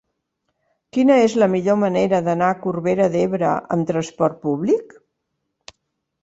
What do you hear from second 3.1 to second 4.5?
d'Ebre amb trasport